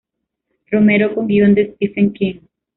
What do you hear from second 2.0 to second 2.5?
King.